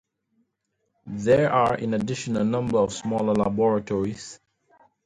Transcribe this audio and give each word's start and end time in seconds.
There 1.05 1.51
are, 1.53 1.77
in 1.77 1.93
addition, 1.93 2.35
a 2.35 2.43
number 2.43 2.79
of 2.79 2.91
smaller 2.91 3.35
laboratories. 3.35 4.39